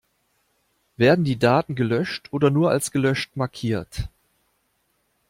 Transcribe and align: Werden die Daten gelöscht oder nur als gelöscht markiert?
Werden 0.97 1.25
die 1.25 1.37
Daten 1.37 1.75
gelöscht 1.75 2.29
oder 2.33 2.49
nur 2.49 2.71
als 2.71 2.89
gelöscht 2.89 3.35
markiert? 3.37 4.09